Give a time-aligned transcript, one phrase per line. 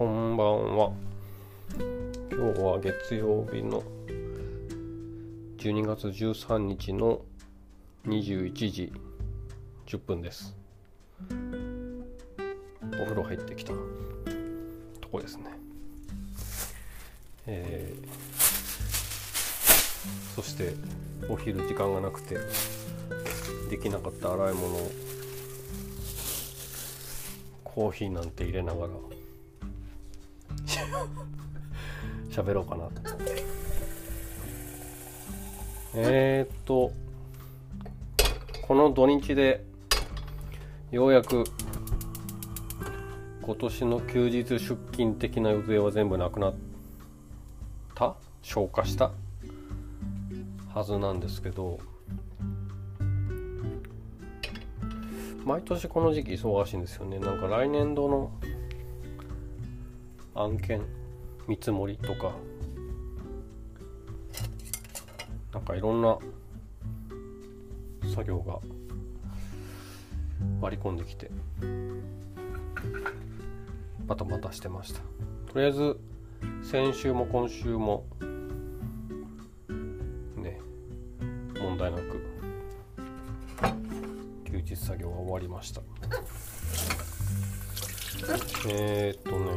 [0.00, 0.92] こんばんは。
[2.32, 3.82] 今日は月曜日の
[5.58, 7.20] 12月13日の
[8.06, 8.94] 21時
[9.84, 10.56] 10分です。
[12.94, 13.74] お風呂入ってきた
[15.02, 15.44] とこですね。
[17.46, 18.06] えー、
[20.34, 20.76] そして
[21.28, 22.38] お昼時間がなくて
[23.68, 24.90] できなかった洗い物を
[27.64, 28.94] コーヒーなんて入れながら
[32.30, 32.90] 喋ろうかなと
[35.94, 36.92] えー、っと
[38.62, 39.64] この土日で
[40.92, 41.44] ようやく
[43.42, 44.58] 今年の休日出
[44.92, 46.54] 勤的な予定は全部なくなっ
[47.96, 48.14] た？
[48.42, 49.10] 消化した？
[50.72, 51.78] はずなんですけど。
[55.44, 57.18] 毎年この時期忙しいんですよね。
[57.18, 58.30] なんか来年度の
[60.42, 60.80] 案件
[61.46, 62.32] 見積もりとか
[65.52, 66.18] なんかいろんな
[68.14, 68.58] 作業が
[70.60, 71.30] 割り込んできて
[74.06, 75.00] バタバタしてました。
[75.52, 75.98] とりあえず
[76.62, 78.06] 先週も今週も
[80.36, 80.58] ね
[81.60, 82.24] 問題なく
[84.44, 85.82] 休日作業が終わりました。
[88.68, 89.49] えー、っとね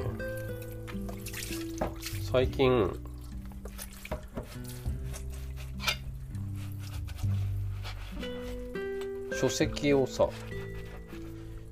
[2.33, 2.91] 最近
[9.39, 10.27] 書籍をさ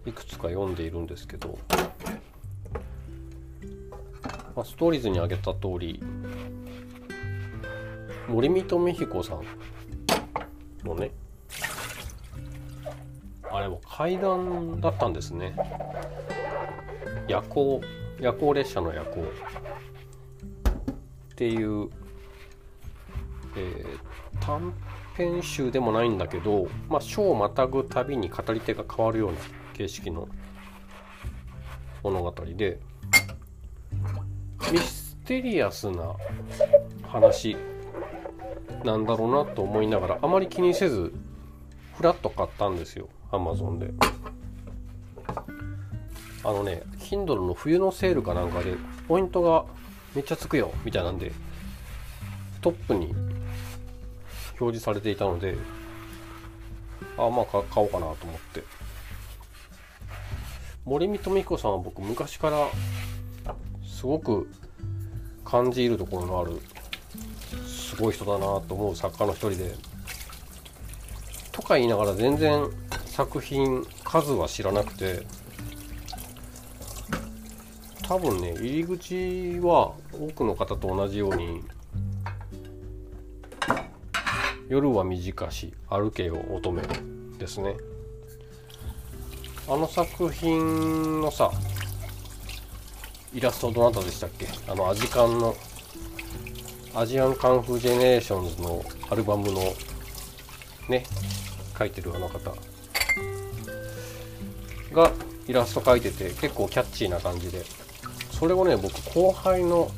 [0.05, 1.57] いくつか読んでいるんですけど、
[4.55, 5.99] まあ、ストーリーズに挙げた通り
[8.27, 9.41] 森見と美彦さん
[10.87, 11.09] のね
[13.51, 15.55] あれも階段だったんですね。
[17.27, 17.81] 夜行
[18.19, 19.25] 夜行列車の夜行。
[21.41, 21.89] っていう、
[23.55, 24.71] えー、短
[25.17, 29.37] 編集でもないんだけど、まあ、章をまたぐたびに語り手が変わるような
[29.73, 30.27] 形式の
[32.03, 32.79] 物語で
[34.71, 36.13] ミステリアスな
[37.07, 37.57] 話
[38.83, 41.11] なんだろうなと思いながらあまり気にせず
[41.95, 43.89] フラッと買ったんですよアマゾンで。
[46.43, 48.75] あのね Kindle の冬のセールかなんかで
[49.07, 49.65] ポイントが
[50.15, 51.31] めっちゃつくよみたいなんで
[52.61, 53.13] トップに
[54.59, 55.55] 表示されていたので
[57.17, 58.81] あまあ買おうかなと思って。
[60.83, 62.67] 森見富彦さんは僕昔から
[63.85, 64.49] すごく
[65.45, 66.59] 感じるところのある
[67.67, 69.75] すごい人だなと思う作家の一人で
[71.51, 72.67] とか言いながら全然
[73.05, 75.23] 作品数は知らなくて
[78.11, 81.61] 多分ね入り口は多くの方と同じように
[84.67, 86.81] 夜は短し歩けよ乙女
[87.37, 87.77] ですね。
[89.65, 91.51] あの作品のさ
[93.33, 94.45] イラストどなたでしたっけ？
[94.67, 95.55] あのアジカンの
[96.93, 99.61] アジアンカンフージェネレーションズのアルバムの
[100.89, 101.05] ね
[101.79, 102.53] 書いてるあの方。
[104.91, 105.11] が
[105.47, 107.63] イラスト描いてて結構キャッチーな感じで。
[108.41, 109.91] それをね僕後輩の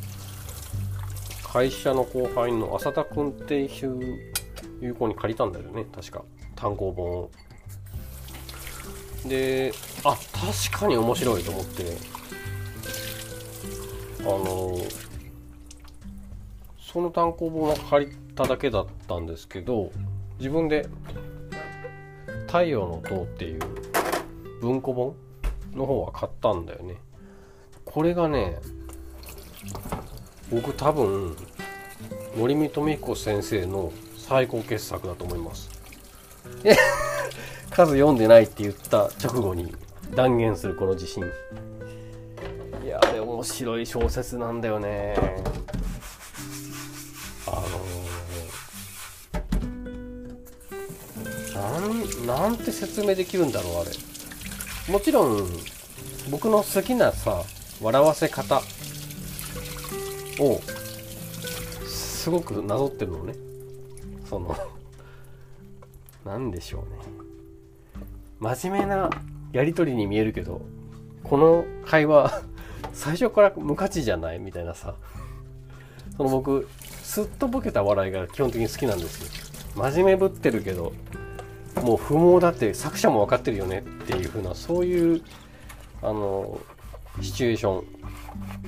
[1.45, 4.33] 会社の後輩の浅田君っていう
[4.81, 5.85] 有効に借りたんだよね。
[5.95, 6.25] 確か。
[6.53, 7.31] 単行本を。
[9.25, 9.71] で
[10.03, 10.17] あ
[10.67, 11.83] 確かに面白いと思って。
[14.19, 14.75] あの
[16.81, 19.89] その単行本は借りただけだったんですけど
[20.37, 20.85] 自分で
[22.47, 23.61] 「太陽の塔」っていう
[24.59, 25.15] 文庫本
[25.73, 26.97] の方は買ったんだよね。
[27.93, 28.57] これがね
[30.49, 31.35] 僕多分
[32.35, 35.69] 森見富彦先生の最高傑作だと思います。
[37.69, 39.75] 数読んでないって言った直後に
[40.15, 41.23] 断言するこの自信。
[42.83, 45.15] いやあれ面白い小説なんだよね。
[47.45, 53.91] あのー、なんなんて説明できるんだろうあれ。
[54.91, 55.47] もちろん
[56.31, 57.43] 僕の好きなさ
[57.83, 58.61] 笑わせ方。
[60.39, 60.59] を
[61.85, 63.35] すごくなぞってるのね。
[64.27, 64.57] その
[66.25, 68.05] 何でしょうね。
[68.39, 69.11] 真面目な
[69.51, 70.61] やり取りに見えるけど
[71.23, 72.41] この会話
[72.93, 74.39] 最初から無価値じゃない？
[74.39, 74.95] みたいなさ。
[76.17, 76.67] その僕
[77.03, 79.29] すっとボケた笑いが基本的に好きなんですよ。
[79.75, 80.93] 真面目ぶってるけど
[81.83, 85.21] もう不毛だって作者も分かってるよねっていう風なそういう
[86.01, 86.59] あの
[87.21, 87.83] シチュエーショ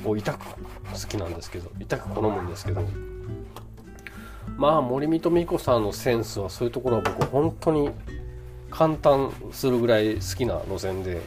[0.06, 0.56] ンを痛く好
[1.08, 2.82] きなんですけど痛く好むんですけど。
[4.58, 7.90] まあ森見と美子さんのセンスはそういうところは僕本当に
[8.70, 11.22] 簡単するぐらい好きな路線で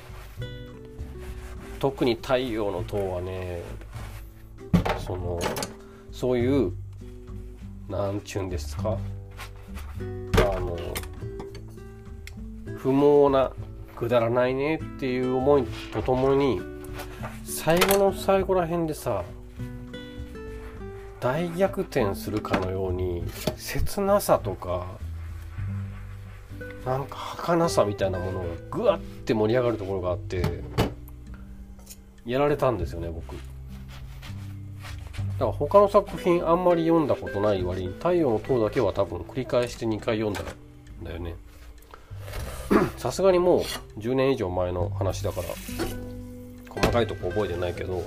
[1.79, 3.63] 特に太陽の塔はね
[5.07, 5.39] その
[6.11, 6.73] そういう
[7.89, 8.99] なんちゅうんですか
[10.55, 10.77] あの
[12.77, 13.53] 不毛な
[13.95, 16.61] くだらないねっていう思いとともに
[17.45, 19.25] 最後の最後らへんでさ
[21.21, 23.25] 大逆転するかのように
[23.57, 24.87] 切なさとか
[26.85, 30.63] なんか儚さみたいなものがぐわって盛り上がるところがあって
[32.25, 33.35] やられたんですよね僕。
[33.35, 33.41] だ
[35.41, 41.37] から他の作品あんまり読んだことない割に「太陽の塔」だけは多分繰り返して2回読んだんだよね。
[42.99, 43.61] さすがにもう
[43.99, 45.49] 10年以上前の話だから。
[46.79, 48.05] 細かいとこ覚えてないけど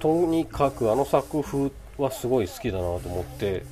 [0.00, 3.64] とにかくあの作風はすごい好きだなと思って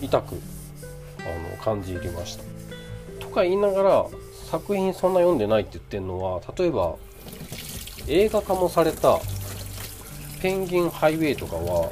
[0.00, 0.36] 痛く
[1.18, 2.44] あの感じ入りました。
[3.18, 4.06] とか言いながら
[4.50, 6.96] 作品そんな読んでないって言ってるのは例えば
[8.08, 9.20] 映画化もされた
[10.42, 11.90] 「ペンギンハイウェイ」とかは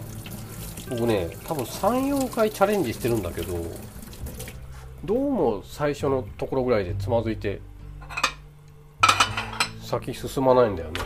[0.91, 3.55] 僕ね多分34回チャレンジしてるんだけど
[5.05, 7.61] どうも最初のところぐらいでつまずいて
[9.89, 11.01] 先進まないんだよね。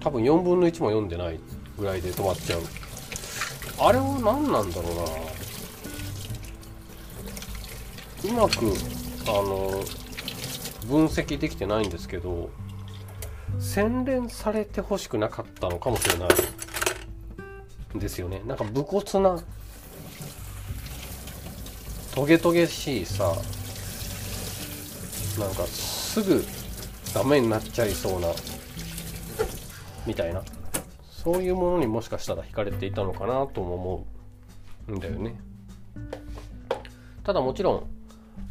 [0.00, 1.38] 多分4分の1も読んでない
[1.78, 2.62] ぐらいで止まっちゃう。
[3.80, 5.02] あれは何なんだろうな。
[8.30, 8.72] うまく
[9.26, 9.84] あの
[10.88, 12.48] 分析できてないんですけど
[13.60, 16.28] 洗練されてほしくなかったのかもしれない。
[17.98, 18.42] ですよね。
[18.46, 19.38] なんか武骨な
[22.14, 23.34] トゲトゲしいさ
[25.38, 26.42] なんかすぐ
[27.14, 28.28] ダメになっちゃいそうな
[30.06, 30.42] みたいな。
[31.10, 34.06] そういうものにもしかしたら惹かれていたのかなとも思
[34.88, 35.38] うんだよね。
[37.24, 37.86] ただもちろん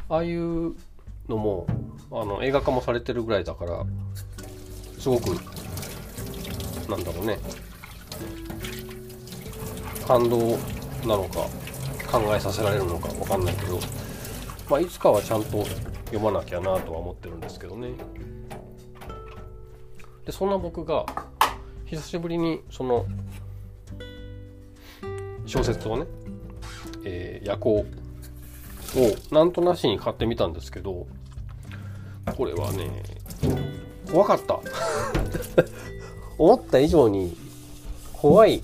[0.10, 0.76] ああいう
[1.28, 1.66] のも
[2.12, 3.86] あの映画化もされてるぐらいだから
[5.00, 5.30] すごく
[6.90, 7.40] なんだろうね。
[10.08, 10.38] 感動
[11.06, 11.48] なのか
[12.10, 13.80] 考えさせられるのか分かんないけど、
[14.70, 15.66] まあ、いつかはちゃんと
[16.06, 17.90] 読まなきゃなとは思ってるんですけどね。
[20.28, 21.06] でそんな僕が
[21.86, 23.06] 久しぶりにその
[25.46, 26.06] 小説をね
[27.06, 27.86] 「えー、夜行」を
[29.34, 31.08] なんとなしに買ってみたんですけど
[32.36, 33.04] これはね
[34.12, 34.60] 怖かった。
[36.38, 37.36] 思った以上に
[38.14, 38.62] 怖い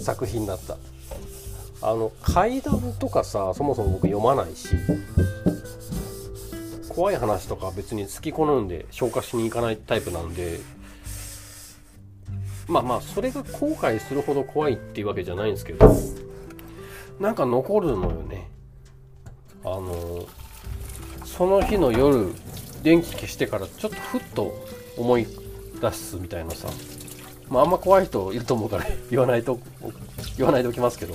[0.00, 0.76] 作品だった。
[1.82, 4.68] あの怪談とかさそもそも僕読まないし。
[6.96, 10.60] 怖い話とか別に好き好んで消化しに行かないタイプなんで
[12.66, 15.94] まあまあそれが後悔するほど怖いっていうわけじゃないんですけど
[17.20, 18.50] なんか残るのよね。
[19.62, 20.26] あの
[21.24, 22.32] その日の夜
[22.82, 24.54] 電気消してからちょっとふっと
[24.96, 25.26] 思い
[25.80, 26.68] 出すみたいなさ
[27.50, 29.58] まああんま怖い人いると思うから 言わないと
[30.38, 31.14] 言わないでおきますけど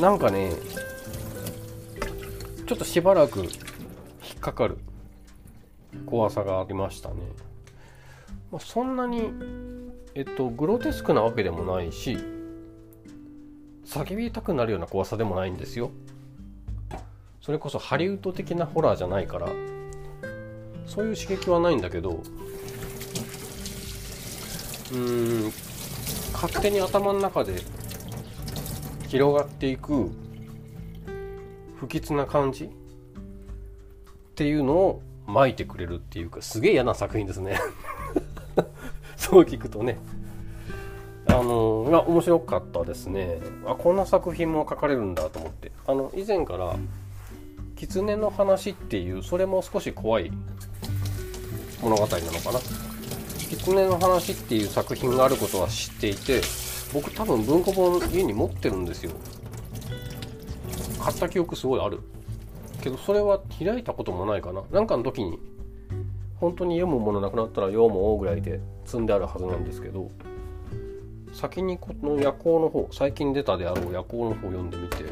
[0.00, 0.52] なんかね
[2.66, 3.44] ちょっとしばらく
[4.48, 4.78] かかる
[6.06, 7.16] 怖さがありましたね、
[8.50, 9.30] まあ、そんなに
[10.14, 12.18] えっと、グロテスクなわけでもないし
[13.84, 15.90] 叫びたくなるような怖さでもないんですよ。
[17.40, 19.48] それこそハリウッド的なホラーじゃないから
[20.86, 25.52] そういう刺激はないんだけどうーん
[26.32, 27.62] 勝手に頭の中で
[29.06, 30.10] 広がっていく
[31.76, 32.70] 不吉な感じ
[34.38, 37.58] っていうのを巻いてくれるっていうかすげえ嫌な作品ですね。
[39.18, 39.98] そう聞くとね。
[41.26, 43.40] あのいや面白かったですね。
[43.66, 45.72] あこんな作品も書かれるんだと思って。
[45.88, 46.76] あの以前から
[47.74, 50.30] 「狐の話」っていうそれも少し怖い
[51.82, 52.60] 物語なのかな
[53.50, 56.42] 「狐の話」っていう作品があることは知っていて
[56.94, 59.10] 僕多分文庫本家に持ってるんですよ。
[61.00, 61.98] 買った記憶すごいある
[62.82, 64.62] けどそれは開いたこともないかな。
[64.70, 65.38] 何かの時に
[66.40, 70.10] 本当に読むものなくなったら読むぐらいで積んであるはずなんですけど
[71.32, 75.04] 先にこの夜行の方最近出たであろう夜行の方読んでみて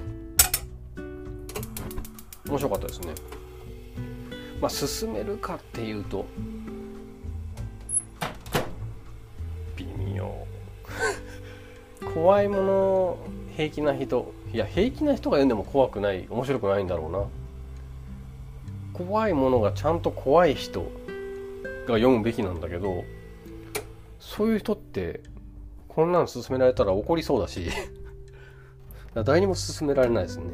[2.49, 3.13] 面白かったですね。
[4.61, 6.27] まあ進めるかっていうと
[9.77, 10.47] 微妙。
[12.15, 13.19] 怖いもの
[13.57, 14.33] 平気な人。
[14.53, 17.27] いや平気な人が読んでも怖くない面白くないんだろうな。
[18.97, 20.81] 怖いものがちゃんと怖い人
[21.87, 23.05] が読むべきなんだけど
[24.19, 25.21] そういう人って
[25.87, 27.69] こんなん勧められたら怒りそうだし
[29.15, 30.45] 誰にも勧められないですね。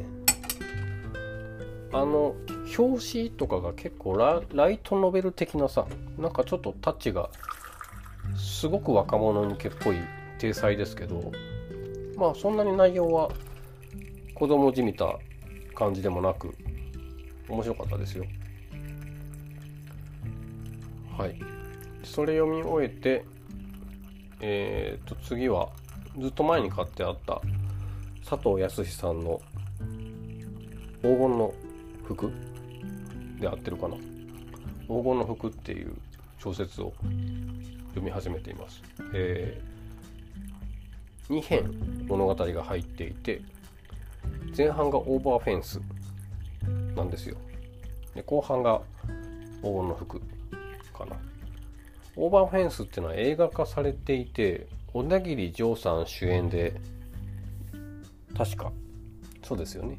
[1.93, 2.35] あの
[2.79, 5.87] 表紙とかが結構ラライトノベル的なさ
[6.19, 7.29] なんかちょっとタッチが
[8.37, 9.97] すごく若者向けっぽい
[10.39, 11.31] 体裁ですけど
[12.17, 13.31] まあそんなに内容は
[14.35, 15.19] 子供じみた
[15.75, 16.55] 感じでもなく
[17.49, 18.25] 面白かったですよ。
[21.17, 21.39] はい。
[22.05, 23.25] それ読み終えて
[24.45, 25.69] えー、と次は
[26.19, 27.41] ずっと前に買ってあった
[28.29, 29.41] 佐藤康さんの
[31.01, 31.55] 黄金の
[32.05, 32.33] 服
[33.41, 33.97] で合ってるかな。
[34.89, 35.95] 黄金の服っていう
[36.39, 36.93] 小説を
[37.91, 38.83] 読み始めています、
[39.15, 43.41] えー、2編物語が入っていて
[44.57, 45.81] 前半がオーバーフェンス。
[46.95, 47.37] なんですよ。
[48.15, 48.83] で後半が
[49.63, 50.21] 黄金の服
[50.93, 51.17] かな。
[52.17, 56.75] オーバーフェンスっていうのは映画化されていて小田切丈さん主演で
[58.37, 58.73] 確か。
[59.43, 59.99] そうですよね。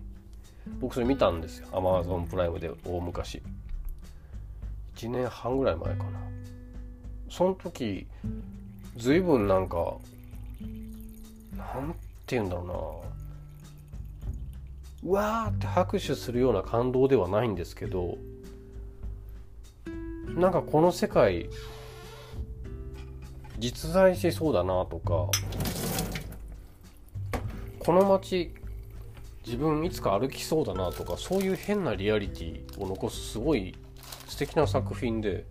[0.80, 1.68] 僕それ見たんですよ。
[1.72, 3.42] Amazon プライムで大昔。
[4.96, 6.20] 1年半ぐらい前かな。
[7.30, 8.06] その時
[8.98, 9.96] 随分なんか
[11.58, 11.94] なん
[12.28, 13.13] て言うんだろうな。
[15.06, 18.18] うわーって拍手するような感動ではないんですけど
[20.36, 21.50] なんかこの世界
[23.60, 25.30] 実在しそうだなとか
[27.80, 28.54] この街
[29.46, 33.76] 自分いつか歩きそうだなとかそういう変なリアリティを残すすごい
[34.28, 35.46] 素敵な作品で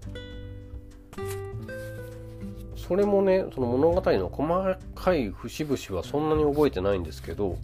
[2.77, 7.59] それもねその物語の細かい節々はそんなに覚えてないんですけど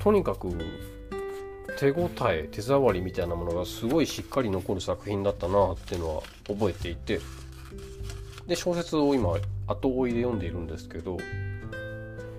[0.00, 0.48] とにかく
[1.78, 7.20] 手応え手触りみたいなものがすごいしっかり残る作品だったなっていうのは覚えていて
[8.46, 11.18] で小説を今後追いで読んでいるんですけど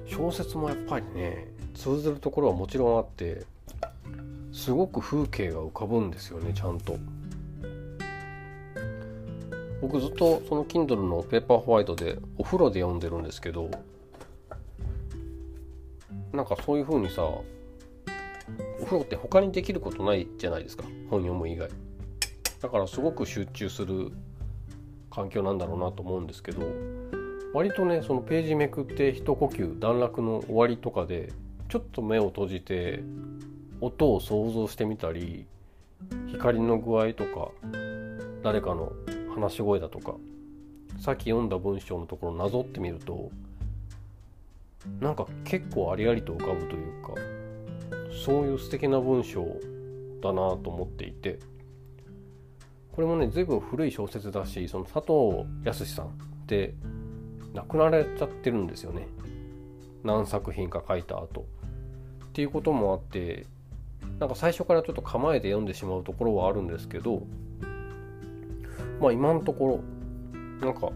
[0.07, 3.45] 小説もやっぱりね通ずるところはもちろんあって
[4.51, 6.97] すごく風景が浮かぶんですよねちゃんと。
[9.81, 13.71] 僕ずっとその Kindle のペーパーホワイトでお風呂で読んでるんですけど
[16.33, 17.45] なんかそういう風にさお
[18.85, 20.83] 風呂って他にできることないじゃないですか。
[21.09, 21.69] 本読む以外。
[22.61, 24.11] だからすごく集中する
[25.09, 26.61] 環境なんだろうなと思うんですけど
[27.53, 31.31] 割とねそのページめくって一呼吸段落の終わりとかで
[31.69, 33.03] ちょっと目を閉じて
[33.81, 35.45] 音を想像してみたり
[36.27, 37.49] 光の具合とか
[38.43, 38.93] 誰かの
[39.35, 40.15] 話し声だとか
[40.99, 43.31] さっき読んだ文章のところをなぞってみると
[44.99, 47.13] なんか結構ありありと浮かぶというか
[48.25, 49.45] そういう素敵な文章
[50.21, 51.39] だなと思っていて
[52.91, 56.09] これもね随分古い小説だしその佐藤康さんっ
[56.47, 56.73] て
[57.53, 59.07] 亡くなられちゃってるんですよね。
[60.03, 61.45] 何作品か書いた後。
[62.25, 63.45] っていうこともあって
[64.19, 67.23] なんか最初からちょっと構えて読んでしまうところはあるんですけど
[69.01, 69.81] まあ今のとこ
[70.61, 70.91] ろなんか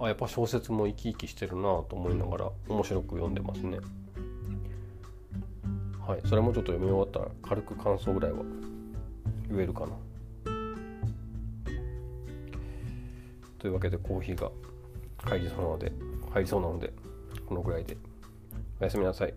[0.00, 3.78] あやっぱ小説も生き生きしてるなと思いながら面白く読んでますね。
[6.06, 8.38] はいそれもちょっと読み終わったら軽く感想ぐらいは
[9.48, 9.92] 言えるかな。
[13.58, 14.50] というわけでコーヒーが
[15.22, 15.92] 入りそうなので
[16.32, 16.92] 入りそうなので
[17.46, 17.96] このぐらいで。
[18.80, 19.34] おやすみなさい。